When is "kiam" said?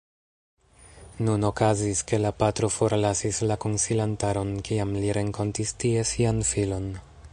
4.71-4.97